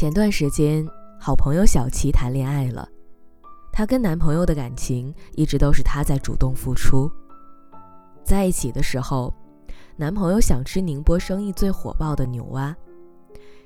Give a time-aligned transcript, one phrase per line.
[0.00, 2.88] 前段时间，好朋友小琪谈恋爱了。
[3.70, 7.12] 她跟男朋友的感情一直都是她在主动付出。
[8.24, 9.30] 在一起的时候，
[9.96, 12.74] 男朋友想吃宁波生意最火爆的牛蛙，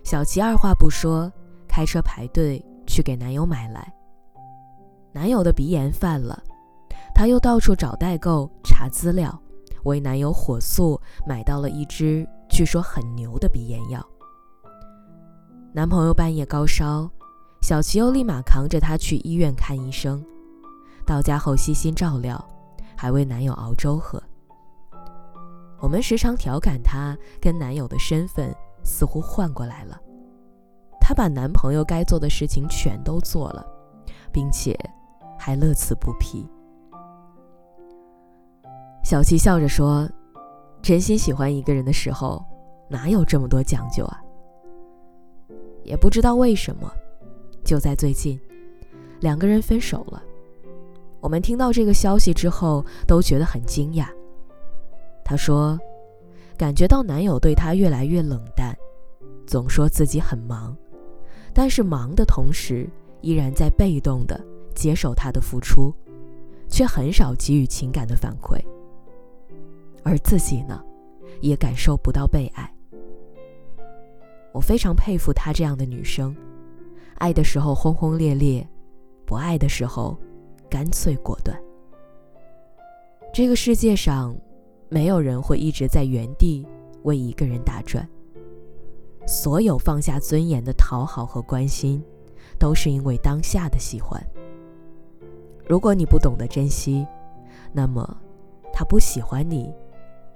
[0.03, 1.33] 小琪二话不说，
[1.69, 3.95] 开车排队去给男友买来。
[5.13, 6.43] 男友的鼻炎犯了，
[7.15, 9.41] 她又到处找代购查资料，
[9.85, 14.05] 为男友火速买到了一支据说很牛的鼻炎药。
[15.77, 17.11] 男朋友半夜高烧，
[17.61, 20.25] 小琪又立马扛着他去医院看医生。
[21.05, 22.43] 到家后悉心照料，
[22.97, 24.23] 还为男友熬粥喝。
[25.81, 30.01] 我们时常调侃她跟男友的身份似乎换过来了。
[31.01, 33.67] 她把男朋友该做的事情全都做了，
[34.33, 34.79] 并且
[35.37, 36.49] 还乐此不疲。
[39.03, 40.09] 小琪笑着说
[40.81, 42.47] ：“真心喜欢一个人的时候，
[42.89, 44.21] 哪有这么多讲究啊？”
[45.95, 46.93] 也不知道为什么，
[47.63, 48.37] 就在最近，
[49.21, 50.21] 两个人分手了。
[51.21, 54.09] 我们听到这个消息之后，都觉得很惊讶。
[55.25, 55.79] 她说，
[56.59, 58.77] 感觉到男友对她越来越冷淡，
[59.47, 60.77] 总说自己很忙，
[61.53, 65.95] 但是忙的同时，依然在被动的接受他的付出，
[66.69, 68.61] 却很少给予情感的反馈。
[70.03, 70.83] 而自己呢，
[71.41, 72.74] 也感受不到被爱。
[74.55, 76.35] 我非常佩服她这样的女生，
[77.17, 78.65] 爱的时候轰轰烈烈，
[79.27, 80.17] 不爱的时候
[80.71, 81.61] 干脆果断。
[83.33, 84.33] 这个世界上，
[84.89, 86.65] 没有人会一直在原地
[87.03, 88.09] 为一个人打转。
[89.27, 92.01] 所有放下尊严的讨好和关心，
[92.57, 94.25] 都是因为当下的喜欢。
[95.67, 97.05] 如果你不懂得珍惜，
[97.73, 98.17] 那么
[98.73, 99.75] 他不喜欢你，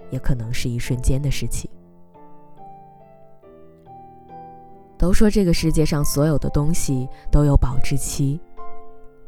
[0.09, 1.68] 也可能是一瞬间的事情。
[5.09, 8.39] 都说这个世界上所有的东西都有保质期，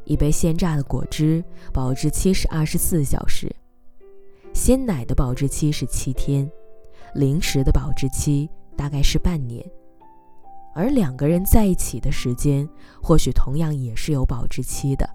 [0.03, 1.43] 一杯鲜榨的果汁
[1.73, 3.51] 保质期是二十四小时，
[4.53, 6.47] 鲜奶的保质期是七天，
[7.15, 8.47] 零食的保质期
[8.77, 9.67] 大概是半年，
[10.75, 12.69] 而两个人在一起的时间
[13.01, 15.09] 或许同样也是有保质期的，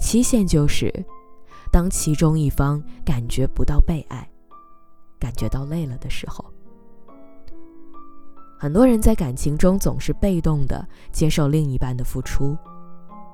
[0.00, 0.90] 期限就是
[1.70, 4.26] 当其中一方感觉不到被爱，
[5.18, 6.42] 感觉到累了的时候。
[8.62, 12.54] 很多人在感情中总是被动的接受另一半的付出，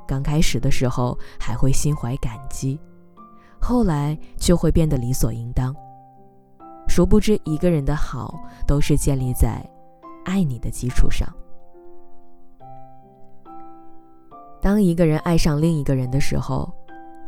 [0.06, 2.78] 刚开始的时候还会心怀感激，
[3.60, 5.74] 后来就会变得理所应当。
[6.86, 8.38] 殊不知，一个人的好
[8.68, 9.60] 都是建立在
[10.24, 11.28] 爱你的基础上。
[14.62, 16.72] 当一个人爱上另一个人的时候，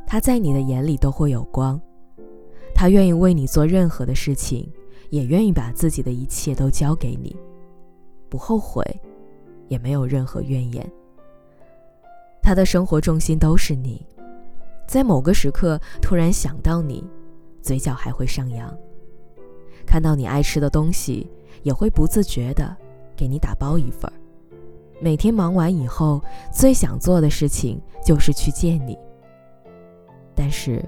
[0.06, 1.80] 他在你的眼里都会有光，
[2.76, 4.72] 他愿意为你做任何的事情，
[5.10, 7.36] 也愿意把自己的一切都交给你。
[8.28, 8.84] 不后悔，
[9.68, 10.90] 也没有任何怨言。
[12.42, 14.06] 他的生活重心都是你，
[14.86, 17.04] 在某个时刻突然想到你，
[17.60, 18.74] 嘴角还会上扬。
[19.86, 21.30] 看到你爱吃的东西，
[21.62, 22.76] 也会不自觉的
[23.16, 24.12] 给你打包一份儿。
[25.00, 26.20] 每天忙完以后，
[26.52, 28.98] 最想做的事情就是去见你。
[30.34, 30.84] 但是，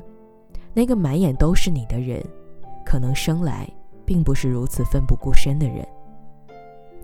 [0.72, 2.24] 那个满眼都是你的人，
[2.84, 3.68] 可能生来
[4.04, 5.86] 并不是如此奋不顾身的人。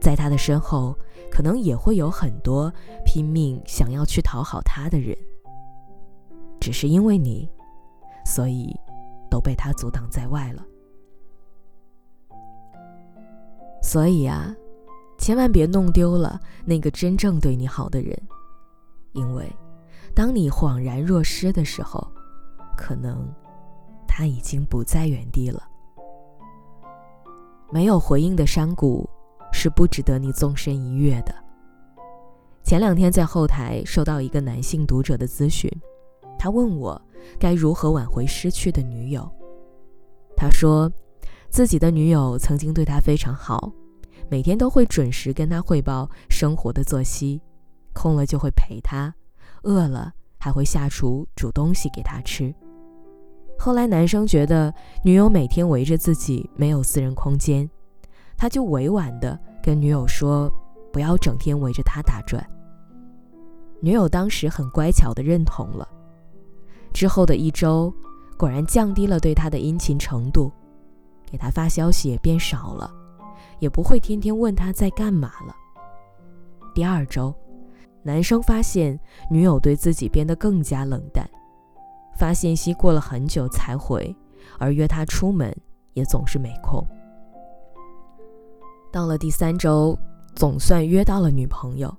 [0.06, 0.96] 在他的身后，
[1.32, 2.72] 可能也会有很多
[3.04, 5.18] 拼命想要去讨好他的人，
[6.60, 7.50] 只是因为你，
[8.24, 8.72] 所以
[9.28, 10.64] 都被他阻挡在外了。
[13.82, 14.54] 所以啊，
[15.18, 18.16] 千万别弄丢了那个真正对你好的人，
[19.10, 19.44] 因为
[20.14, 22.06] 当你恍然若失的时候，
[22.76, 23.28] 可能
[24.06, 25.64] 他已经不在原地了。
[27.72, 29.04] 没有回应的山谷。
[29.66, 31.34] 是不值得你纵身一跃的。
[32.62, 35.68] 前两天在后台收到一个男性读者的咨询，
[36.38, 37.02] 他问我
[37.36, 39.28] 该如何挽回失去的女友。
[40.36, 40.88] 他说，
[41.50, 43.72] 自己的女友曾经对他非常好，
[44.28, 47.42] 每天都会准时跟他汇报生活的作息，
[47.92, 49.12] 空了就会陪他，
[49.64, 52.54] 饿了还会下厨煮东西给他吃。
[53.58, 54.72] 后来男生觉得
[55.02, 57.68] 女友每天围着自己，没有私人空间。
[58.38, 60.48] 他就委婉地跟女友说
[60.92, 62.40] ：“不要整天围着他打转。”
[63.82, 65.88] 女友当时很乖巧地认同了。
[66.92, 67.92] 之后的一周，
[68.38, 70.52] 果然降低了对他的殷勤程度，
[71.28, 72.88] 给他发消息也变少了，
[73.58, 75.52] 也不会天天问他在干嘛了。
[76.72, 77.34] 第二周，
[78.04, 78.96] 男生发现
[79.28, 81.28] 女友对自己变得更加冷淡，
[82.16, 84.14] 发信息过了很久才回，
[84.60, 85.52] 而约他出门
[85.94, 86.86] 也总是没空。
[88.96, 89.94] 到了第三周，
[90.34, 91.94] 总算约到了女朋友，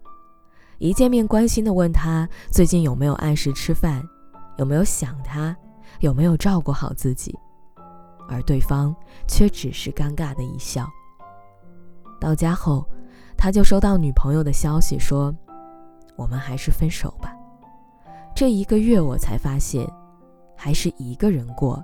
[0.79, 4.03] 一见面关心的问他最近有没有按时吃饭，
[4.57, 5.55] 有没有想他，
[5.99, 7.37] 有没有照顾好自己，
[8.27, 8.95] 而对方
[9.27, 10.89] 却只是尴尬的一笑。
[12.19, 12.83] 到家后，
[13.37, 15.31] 他就收到女朋友的消息说
[16.17, 17.31] ：“我们还是分手吧。”
[18.35, 19.87] 这一个月，我才发现，
[20.55, 21.79] 还是一个人过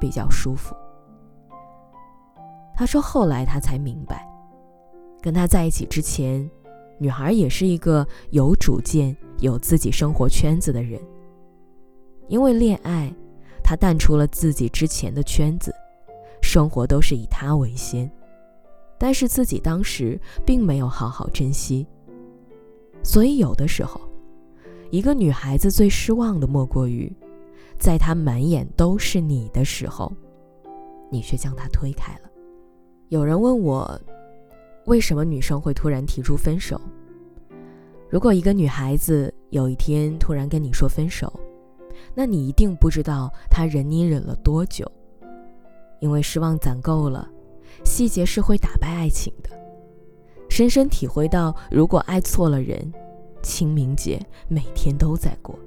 [0.00, 0.74] 比较舒服。
[2.74, 4.26] 他说：“后来他才明白，
[5.22, 6.50] 跟他在一起之前，
[6.98, 11.00] 女孩也是一个有主见、有自己生活圈子的人。
[12.28, 13.12] 因为恋爱，
[13.62, 15.72] 她淡出了自己之前的圈子，
[16.42, 18.10] 生活都是以他为先。
[18.98, 21.86] 但是自己当时并没有好好珍惜。
[23.02, 24.00] 所以有的时候，
[24.90, 27.12] 一个女孩子最失望的莫过于，
[27.78, 30.12] 在她满眼都是你的时候，
[31.10, 32.30] 你却将她推开了。”
[33.10, 34.00] 有人问我，
[34.86, 36.80] 为什么女生会突然提出分手？
[38.10, 41.32] 如果一个女孩子有一天突然跟你说分手，
[42.14, 44.90] 那你一定不知道她忍你忍了多久，
[46.00, 47.28] 因为失望攒够了，
[47.84, 49.50] 细节是会打败爱情的。
[50.50, 52.92] 深深体会到，如果爱错了人，
[53.40, 55.58] 清明节每天都在过。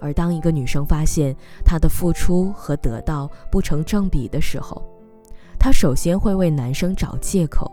[0.00, 4.80] 而当一个女生发现她的付出和得到不成正比的时候，
[5.58, 7.68] 她首先会为男生找借口，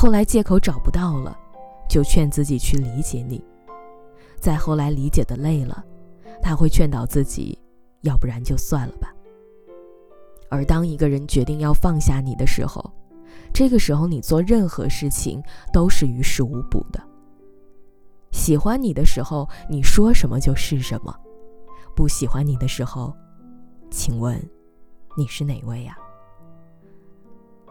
[0.00, 1.36] 后来借口找不到了，
[1.90, 3.44] 就劝自己去理解你，
[4.38, 5.84] 再后来理解的累了，
[6.40, 7.58] 他会劝导自己，
[8.02, 9.12] 要不然就算了吧。
[10.48, 12.80] 而当一个人决定要放下你的时候，
[13.52, 15.42] 这个时候你做任何事情
[15.72, 17.02] 都是于事无补的。
[18.30, 21.12] 喜欢你的时候，你说什么就是什么；
[21.96, 23.12] 不喜欢你的时候，
[23.90, 24.40] 请问
[25.16, 25.98] 你是哪位呀？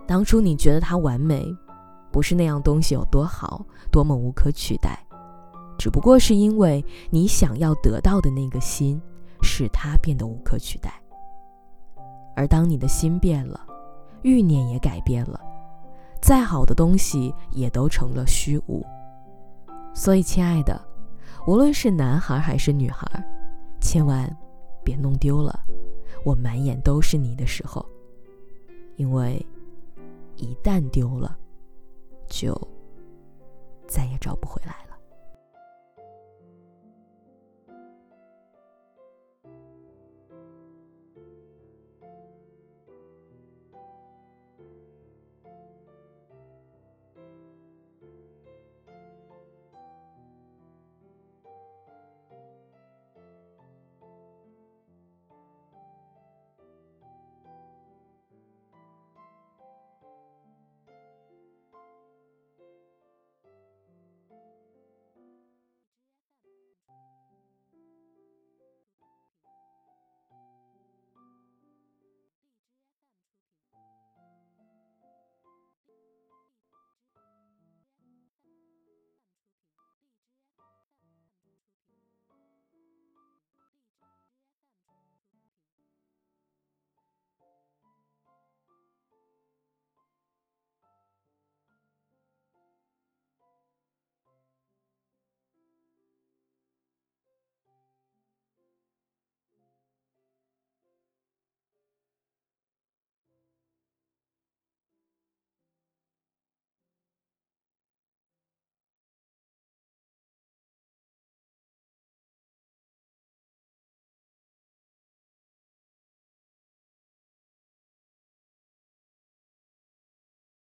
[0.05, 1.55] 当初你觉得他完美，
[2.17, 4.97] 不是那样东西有多好，多么无可取代，
[5.77, 8.99] 只不过是因为你想要得到的那个心，
[9.43, 10.91] 使他变得无可取代。
[12.35, 13.63] 而当你的心变了，
[14.23, 15.39] 欲念也改变了，
[16.19, 18.83] 再好的东西也都成了虚无。
[19.93, 20.83] 所以，亲爱的，
[21.45, 23.05] 无论是男孩还是女孩，
[23.79, 24.27] 千万
[24.83, 25.59] 别弄丢了
[26.25, 27.85] 我满眼都是你的时候，
[28.95, 29.45] 因为。
[30.39, 31.35] 一旦丢了，
[32.29, 32.55] 就
[33.87, 34.86] 再也找不回来了。